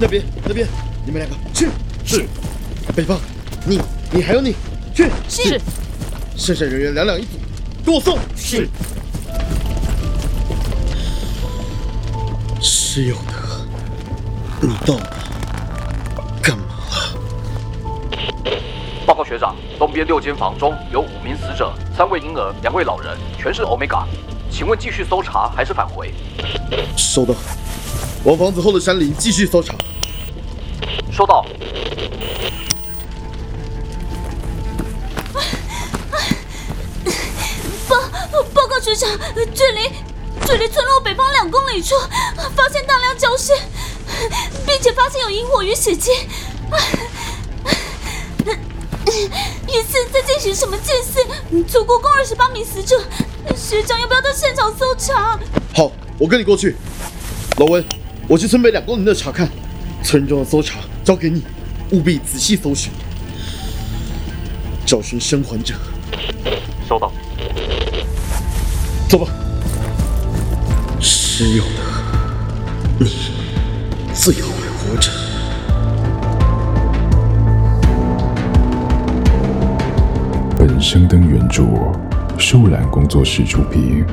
[0.00, 0.66] 那边那边，
[1.04, 1.68] 你们两个去。
[2.06, 2.26] 是。
[2.96, 3.18] 北方，
[3.66, 3.78] 你
[4.10, 4.56] 你还有你
[4.94, 5.10] 去。
[5.28, 5.60] 是。
[6.38, 7.28] 剩下人员两两一组，
[7.84, 8.18] 给我送。
[8.34, 8.66] 是。
[12.62, 13.32] 施有德，
[14.62, 15.02] 你到底
[16.42, 17.18] 干嘛了？
[19.06, 24.06] 报告学长，东边六间房中有五名死者，三位婴儿，两位老人，全是欧米伽。
[24.50, 26.14] 请问继续搜查还是返回？
[26.96, 27.34] 收到。
[28.24, 29.74] 往房子后的山林继续搜查。
[31.10, 31.44] 收到。
[37.88, 37.96] 报
[38.54, 39.10] 报告学长，
[39.54, 39.90] 距离
[40.46, 41.94] 距离村落北方两公里处
[42.54, 43.52] 发现大量焦尸，
[44.66, 46.10] 并且发现有萤火与血迹，
[49.66, 51.20] 疑似在进行什么祭祀。
[51.68, 53.02] 足国共二十八名死者，
[53.56, 55.38] 学长要不要到现场搜查？
[55.74, 56.76] 好，我跟你过去。
[57.58, 57.84] 老温，
[58.28, 59.48] 我去村北两公里内查看，
[60.02, 61.42] 村中的搜查交给你，
[61.90, 62.92] 务必仔细搜寻，
[64.86, 65.74] 找寻生还者。
[66.88, 67.12] 收到。
[69.08, 69.26] 走吧。
[71.00, 71.70] 石有的，
[72.98, 73.10] 你
[74.14, 75.10] 最后还活着。
[80.58, 81.64] 本生灯原著，
[82.38, 84.04] 树懒工作室出品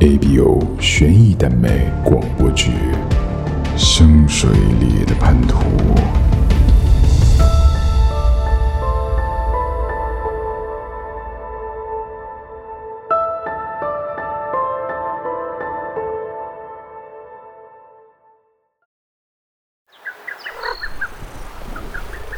[0.00, 2.70] ，ABO 悬疑耽美广播剧
[3.78, 5.58] 《香水里的叛徒》。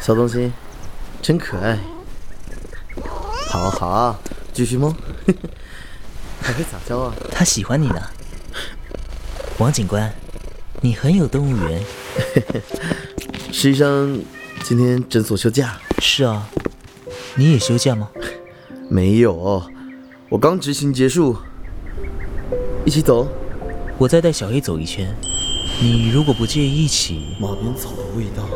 [0.01, 0.51] 小东西，
[1.21, 1.77] 真可爱。
[3.47, 4.19] 好好，
[4.51, 4.91] 继续摸，
[6.41, 7.13] 还会撒娇啊！
[7.31, 8.01] 他喜欢你呢。
[9.59, 10.11] 王警官，
[10.81, 11.83] 你很有动物园。
[13.53, 14.19] 实际上，
[14.63, 15.79] 今天诊所休假。
[15.99, 16.49] 是啊，
[17.35, 18.09] 你也休假吗？
[18.89, 19.63] 没有，
[20.29, 21.37] 我刚执行结束。
[22.85, 23.27] 一起走。
[23.99, 25.15] 我再带小黑走一圈。
[25.79, 27.35] 你如果不介意，一起。
[27.39, 28.49] 马鞭草的味道。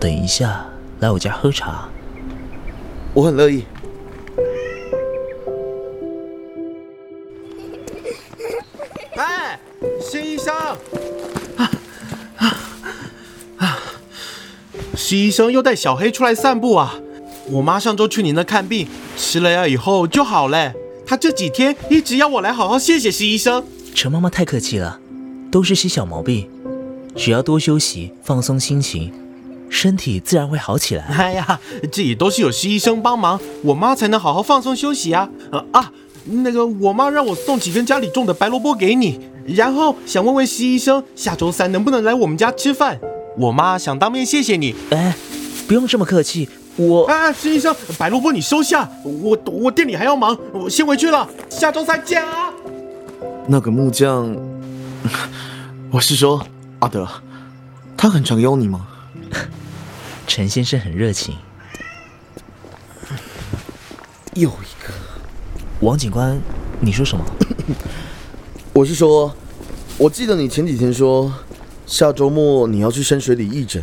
[0.00, 0.66] 等一下，
[1.00, 1.88] 来我家喝茶。
[3.12, 3.64] 我很乐意。
[9.16, 9.58] 哎，
[10.00, 10.54] 新医生！
[11.56, 11.70] 啊
[12.36, 12.58] 啊
[13.58, 13.78] 啊！
[14.94, 16.94] 施医生又带小黑出来散步啊！
[17.50, 20.72] 我妈上周去你那看病，吃了药以后就好了。
[21.06, 23.64] 她这几天一直要我来好好谢谢施医生。
[23.94, 24.98] 陈妈妈太客气了，
[25.50, 26.50] 都是些小毛病，
[27.14, 29.12] 只要多休息，放松心情，
[29.76, 31.04] 身体自然会好起来。
[31.18, 31.60] 哎呀，
[31.92, 35.28] 这也都是有施医生帮忙，我妈才能好好放松休息啊！
[35.52, 35.92] 呃啊，
[36.24, 42.98] 那个我妈让我送几根家里种的白萝卜给你，然后想问问施医生，下周三能不能来我们家吃饭？
[43.36, 44.74] 我妈想当面谢谢你。
[44.90, 45.14] 哎，
[45.68, 47.04] 不用这么客气，我……
[47.04, 52.50] 啊，施医生，白萝卜你收下，我我店里还要忙，我先回去了，下周三见啊！
[53.46, 54.34] 那个木匠，
[55.92, 56.42] 我是说
[56.78, 57.06] 阿德，
[57.94, 58.86] 他很常邀你吗？
[60.26, 61.36] 陈先生很热情。
[64.34, 64.92] 又一个，
[65.80, 66.38] 王警官，
[66.80, 67.24] 你说什么？
[68.74, 69.34] 我是说，
[69.96, 71.32] 我记得你前几天说
[71.86, 73.82] 下周末你要去深水里义诊，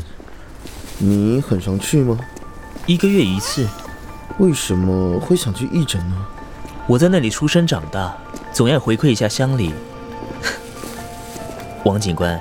[0.99, 2.19] 你很常去吗？
[2.85, 3.67] 一个月一次。
[4.39, 6.25] 为什么会想去义诊呢？
[6.87, 8.15] 我在那里出生长大。
[8.51, 9.73] 总要回馈一下乡里。
[11.85, 12.39] 王警官，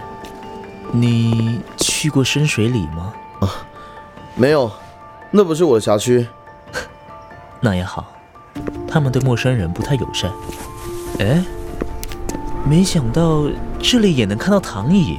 [0.93, 3.15] 你去过深水里吗？
[4.33, 4.71] 啊，没有，
[5.31, 6.27] 那不是我的辖区。
[7.61, 8.13] 那也好，
[8.89, 10.31] 他们对陌生人不太友善。
[11.21, 11.43] 哎，
[12.65, 13.45] 没想到
[13.79, 15.19] 这里也能看到躺椅，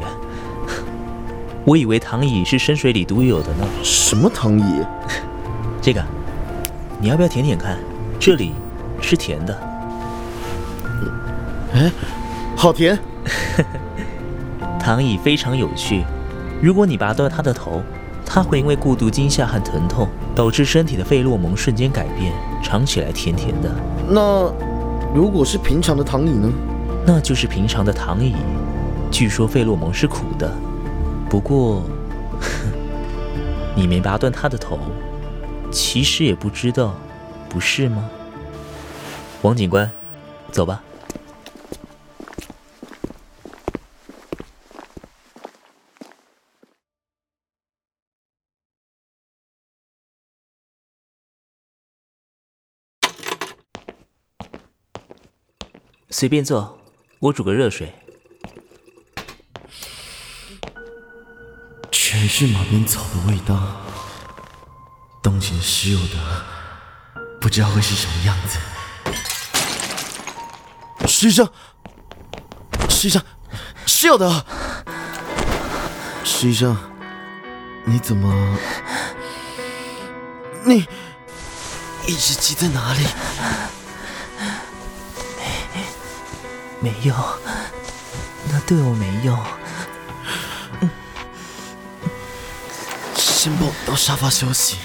[1.63, 3.68] 我以为躺椅是深水里独有的呢。
[3.84, 4.81] 什么躺椅？
[5.81, 6.03] 这个，
[7.00, 7.78] 你要不要舔舔看？
[8.19, 8.53] 这里
[9.02, 9.57] 是甜的。
[11.73, 11.91] 哎，
[12.55, 12.97] 好甜！
[14.79, 16.03] 躺椅非常有趣，
[16.61, 17.82] 如果你拔断它的头，
[18.34, 22.34] 它会因为过度惊吓和疼痛，导致身体的费洛蒙瞬间改变，
[22.64, 23.70] 尝起来甜甜的。
[24.09, 24.52] 那
[25.14, 26.52] 如果是平常的躺椅呢？
[27.06, 28.34] 那就是平常的躺椅，
[29.12, 30.52] 据说费洛蒙是苦的。
[31.30, 31.84] 不过，
[33.78, 34.79] 你没拔断他的头，
[35.70, 36.96] 其实也不知道，
[37.47, 38.09] 不是吗？
[39.44, 39.88] 王警官，
[40.52, 40.82] 走吧。
[56.14, 56.80] 随便坐，
[57.18, 57.92] 我煮个热水。
[61.92, 63.82] 全是马鞭草的味道。
[65.24, 66.20] 冬前石有德，
[67.42, 68.60] 不知道会是什么样子。
[71.08, 71.50] 石医生，
[72.88, 73.20] 石医生，
[73.88, 74.46] 石有德，
[76.24, 76.78] 石医生，
[77.86, 78.56] 你怎么？
[80.64, 80.86] 你
[82.06, 83.04] 一直记在哪里？
[86.84, 87.16] 没用，
[88.52, 89.40] 那对我没用。
[93.16, 94.76] 先抱我到沙发休息，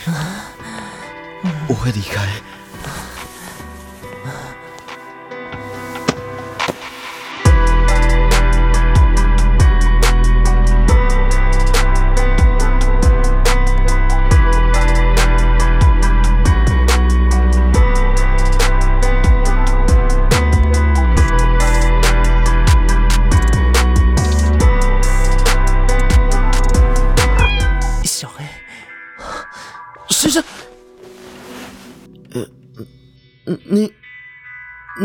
[1.67, 2.29] 我会离开。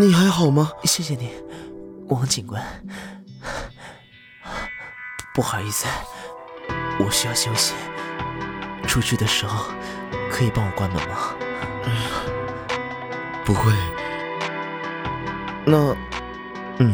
[0.04, 0.70] 你还好吗？
[0.84, 1.32] 谢谢你，
[2.10, 2.62] 王警官。
[5.34, 5.88] 不好意思，
[7.00, 7.74] 我需要休息。
[8.86, 9.72] 出去的时候
[10.30, 11.34] 可以帮我关门吗？
[13.46, 13.72] 不会。
[15.66, 15.96] 那，
[16.80, 16.94] 嗯，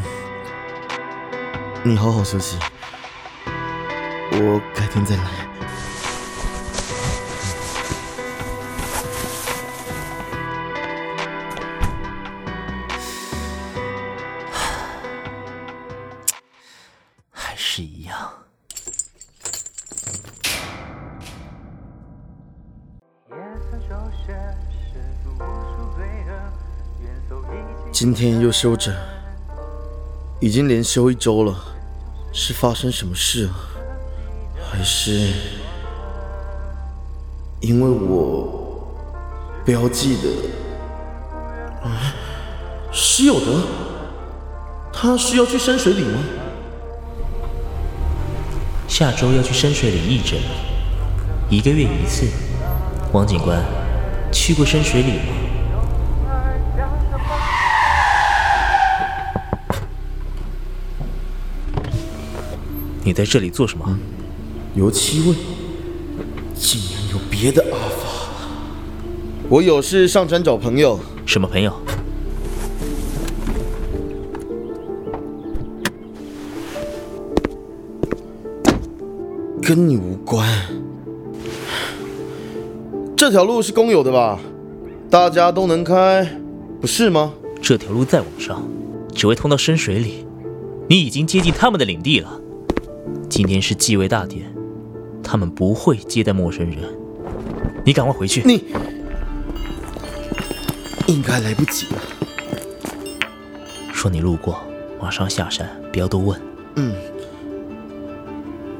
[1.81, 2.59] 你好好休息，
[4.33, 5.49] 我改天再来。
[17.81, 18.30] 一样。
[27.92, 28.96] 今天又休整，
[30.40, 31.54] 已经连休一周了，
[32.31, 33.54] 是发生什么事了？
[34.72, 35.34] 还是
[37.60, 38.88] 因为我
[39.66, 40.30] 标记的？
[41.84, 42.14] 啊，
[42.92, 43.64] 施有德，
[44.94, 46.24] 他是要去深水里吗？
[49.00, 50.38] 下周要去深水里义诊，
[51.50, 52.28] 一个月一次。
[53.13, 53.63] 王警官，
[54.30, 55.24] 去过深水里吗？
[63.06, 63.98] 你在这里做什么？
[64.75, 65.36] 油漆味，
[66.54, 68.06] 竟然有别的阿法。
[69.48, 71.74] 我有事上山找朋友，什么朋友？
[79.69, 80.50] 跟你无关。
[83.16, 84.39] 这条路是公有的吧？
[85.12, 86.27] 大家都能开，
[86.81, 87.36] 不是吗？
[87.62, 88.68] 这条路再往上，
[89.13, 90.25] 只会通到深水里。
[90.88, 92.42] 你已经接近他们的领地了。
[93.30, 94.51] 今天是继位大典，
[95.21, 96.77] 他们不会接待陌生人。
[97.86, 98.42] 你赶快回去。
[98.44, 98.63] 你
[101.06, 102.01] 应该来不及了。
[103.94, 104.63] 说你路过，
[105.00, 106.42] 马上下山，不要多问。
[106.75, 106.95] 嗯，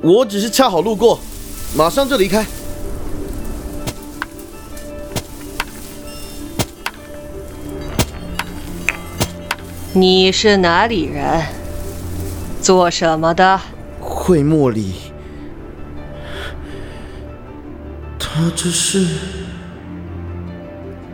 [0.02, 1.20] 我只是恰好路过，
[1.76, 2.46] 马上就离开。
[9.94, 11.44] 你是哪里人？
[12.62, 13.60] 做什么的？
[14.00, 14.94] 会莫里，
[18.18, 19.06] 他这是……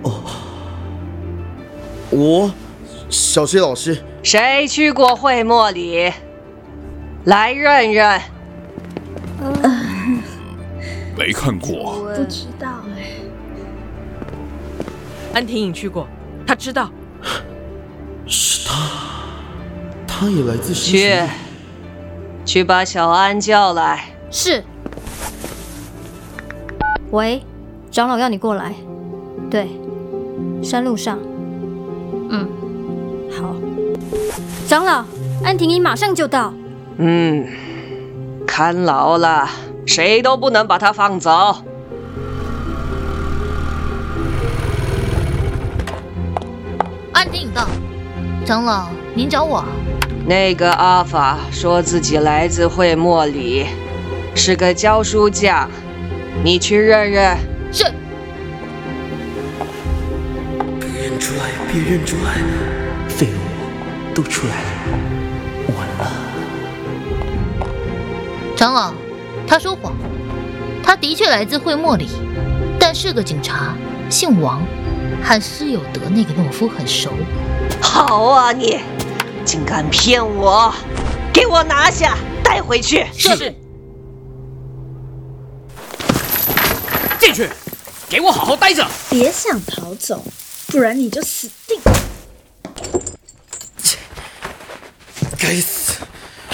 [0.04, 0.22] 哦，
[2.12, 2.52] 我
[3.10, 6.12] 小谢老师，谁去过会莫里？
[7.24, 8.22] 来认认。
[11.26, 12.04] 没看过。
[12.16, 13.16] 不知道哎。
[15.34, 16.08] 安婷颖去过，
[16.46, 16.92] 她知道。
[18.28, 18.76] 是他，
[20.08, 21.20] 他也来自去。，
[22.46, 24.04] 去把小安叫来。
[24.30, 24.64] 是。
[27.10, 27.42] 喂，
[27.90, 28.76] 长老要你过来。
[29.50, 29.68] 对，
[30.62, 31.18] 山路上。
[32.30, 32.48] 嗯，
[33.32, 33.56] 好。
[34.68, 35.04] 长老，
[35.44, 36.54] 安婷妮马上就到。
[36.98, 37.48] 嗯，
[38.46, 39.50] 看牢了，
[39.86, 41.56] 谁都不能把他放走。
[47.14, 47.68] 安定到，
[48.46, 49.64] 长老，您找我？
[50.28, 53.68] 那个阿法说自己来自会莫里，
[54.36, 55.70] 是个教书匠，
[56.44, 57.38] 你去认认。
[57.72, 57.86] 是。
[60.80, 62.42] 别认出来，别认出来！
[63.08, 64.68] 废物都出来了，
[65.78, 66.12] 完了。
[68.56, 68.94] 长老，
[69.56, 69.96] 他说谎，
[70.84, 72.10] 他的确来自会莫里，
[72.78, 73.74] 但是个警察，
[74.10, 74.62] 姓王，
[75.24, 77.10] 和施有德那个懦夫很熟。
[77.82, 78.82] 好啊你，
[79.46, 80.76] 竟敢骗我！
[81.32, 83.08] 给我拿下，带回去。
[83.18, 83.56] 是。
[87.18, 87.50] 进去，
[88.10, 88.86] 给我好好待着！
[89.10, 90.22] 别想逃走，
[90.68, 91.80] 不然你就死定！
[95.40, 95.94] 该死，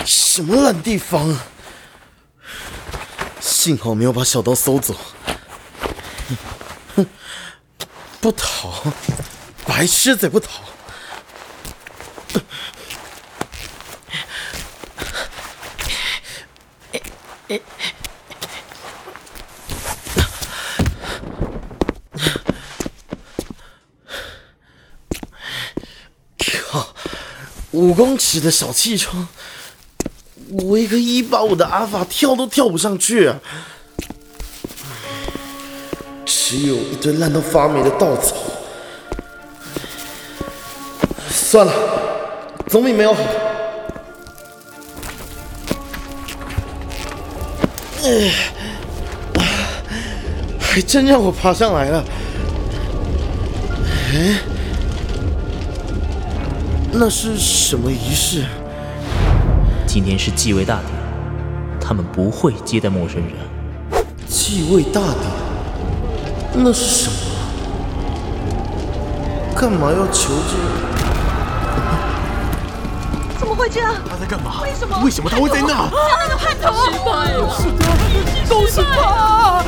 [0.06, 1.48] 什么烂地方啊！
[3.64, 4.96] 幸好没有把小刀搜走。
[6.96, 7.06] 哼，
[8.20, 8.92] 不逃，
[9.68, 10.50] 白痴才不逃！
[26.68, 26.96] 靠，
[27.70, 29.28] 五公尺的小气窗，
[30.52, 33.40] 我一个一八五的阿法跳都跳不上去啊！
[36.26, 38.36] 只有一堆烂到发霉的稻草。
[41.30, 41.74] 算了，
[42.68, 43.22] 总比没有好。
[48.04, 48.32] 哎，
[50.60, 52.04] 还真让我爬上来了。
[54.14, 54.40] 哎，
[56.92, 58.44] 那是什么仪式？
[59.94, 60.88] 今天是继位大典，
[61.78, 63.34] 他们不会接待陌生人。
[64.26, 65.20] 继位大典？
[66.54, 67.16] 那是什么？
[69.54, 70.64] 干嘛要求这个？
[73.38, 73.94] 怎么会这样？
[74.10, 74.62] 他在干嘛？
[74.64, 74.98] 为什么？
[75.04, 75.68] 为什么他会在那？
[75.68, 76.72] 他那个叛徒！
[76.86, 77.54] 失败了！
[77.60, 77.84] 是的，
[78.48, 79.62] 都是他！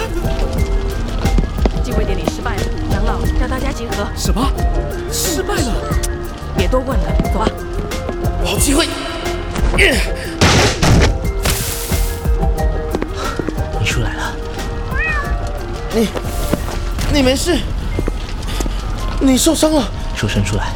[1.84, 4.08] 继位典礼失败了，长老让大家集合。
[4.16, 4.50] 什么？
[5.12, 5.74] 失败了？
[6.56, 7.46] 别多问了，走吧。
[8.46, 8.88] 好机会！
[13.80, 14.36] 你出来了。
[15.94, 16.08] 你，
[17.12, 17.58] 你没事？
[19.20, 19.84] 你受伤了？
[20.16, 20.72] 手伸出来。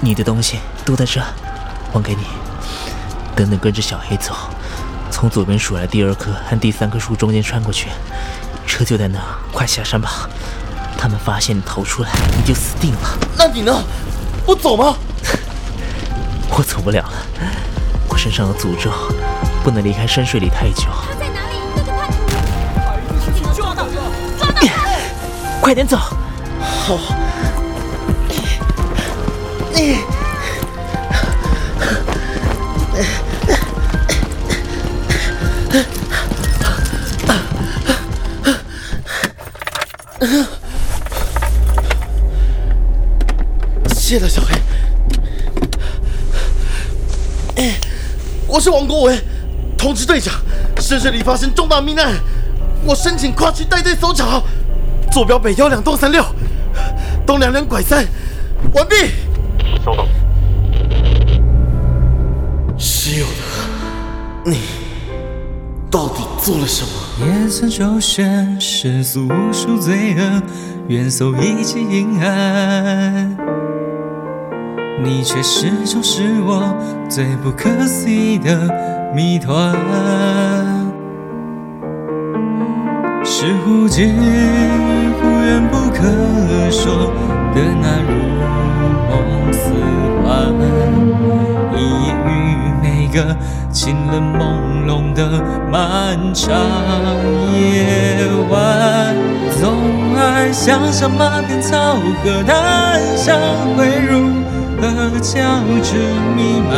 [0.00, 1.20] 你的东西都在这，
[1.92, 2.24] 还给你。
[3.34, 4.34] 等等，跟着小黑走，
[5.10, 7.88] 从左边数来第二棵和第三棵树中间穿过去，
[8.66, 9.18] 车就在那，
[9.52, 10.28] 快下山吧。
[10.96, 13.18] 他们发现你逃出来，你就死定了。
[13.36, 13.82] 那你呢？
[14.46, 14.96] 不走吗？
[16.60, 17.12] 我走不了了，
[18.06, 18.90] 我身上有诅咒，
[19.64, 20.90] 不能离开深水里太久。
[21.08, 21.56] 他在哪里？
[21.74, 22.20] 那个叛徒！
[23.26, 23.96] 一定抓到他！
[24.38, 24.68] 抓到他！
[25.62, 25.96] 快点走！
[26.60, 26.98] 好。
[29.72, 30.00] 你。
[43.94, 44.54] 谢了，小黑。
[47.56, 47.78] 哎，
[48.60, 49.18] 我是王国维，
[49.74, 50.34] 通知队长，
[50.76, 52.12] 深水里发生重大命案，
[52.84, 54.42] 我申请跨区带队搜查，
[55.10, 56.22] 坐标北幺两栋三六，
[57.26, 58.04] 东两两拐三，
[58.74, 58.96] 完毕。
[59.82, 60.06] 稍等。
[62.76, 64.58] 石有德，你
[65.90, 67.26] 到底做了什么？
[67.26, 70.42] 夜色周旋，世俗无数罪恶，
[70.88, 73.49] 愿搜一切阴暗。
[75.02, 76.76] 你却始终是我
[77.08, 78.68] 最不可思议的
[79.14, 79.74] 谜团，
[83.24, 84.14] 是忽近
[85.20, 86.02] 忽远不可
[86.70, 87.12] 说
[87.54, 88.12] 的那如
[89.08, 89.72] 梦似
[90.22, 90.52] 幻，
[91.74, 92.28] 一眼于
[92.82, 93.34] 每个
[93.72, 95.42] 清冷朦胧的
[95.72, 96.54] 漫长
[97.54, 98.18] 夜
[98.50, 99.16] 晚，
[99.60, 103.40] 总爱想象马鞭草和檀香
[103.76, 104.29] 汇入。
[104.80, 105.38] 和交
[105.82, 105.96] 织
[106.34, 106.70] 弥漫，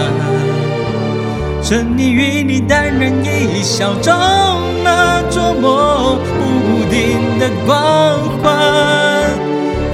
[1.63, 4.13] 沉溺于你淡然一笑中
[4.83, 8.43] 那捉摸不定的光环。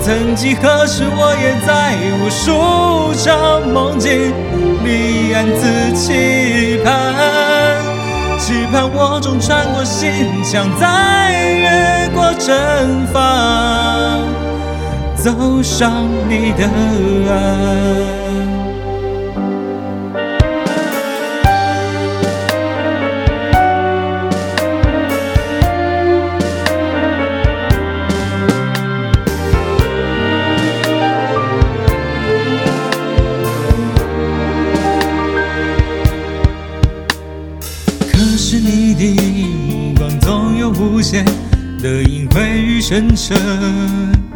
[0.00, 4.32] 曾几何时，我也在无数场梦境
[4.82, 6.92] 里暗自期盼，
[8.38, 10.10] 期盼我终穿过心
[10.42, 13.18] 墙，再越过阵法。
[15.18, 16.64] 走上你的
[17.28, 18.28] 岸。
[38.08, 41.24] 可是你的目光总有无限
[41.82, 44.27] 的隐晦与深沉。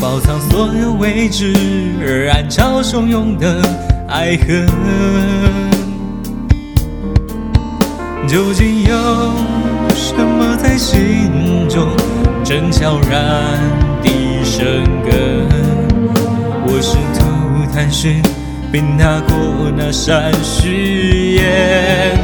[0.00, 1.52] 包藏所有未知
[2.00, 3.60] 而暗潮汹涌的
[4.08, 4.66] 爱恨，
[8.26, 8.96] 究竟有
[9.94, 11.86] 什么在心中
[12.42, 13.60] 正悄然
[14.02, 14.64] 地生
[15.04, 15.46] 根？
[16.64, 18.22] 我试图探寻，
[18.72, 22.18] 并踏过那扇虚掩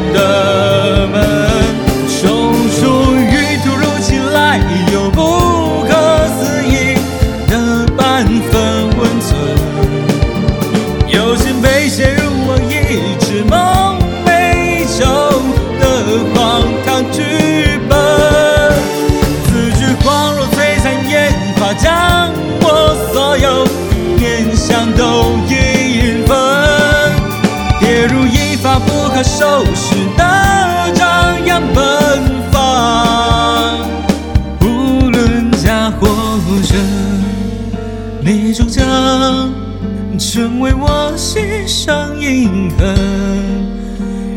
[40.37, 42.95] 成为我心上印痕。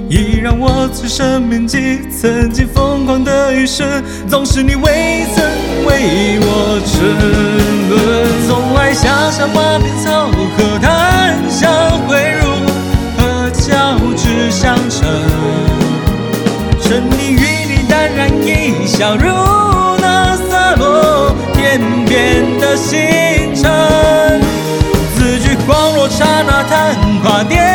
[0.10, 3.86] 已让我此生铭记曾经疯狂的一生，
[4.26, 5.44] 总是你未曾
[5.86, 6.96] 为我沉
[7.90, 8.48] 沦。
[8.48, 12.48] 从爱像像花边草和檀香汇入，
[13.18, 15.06] 和交织相成。
[16.80, 19.28] 沉溺于你淡然一笑，如
[20.00, 23.29] 那洒落天边的星。
[26.20, 27.69] 刹那昙花点。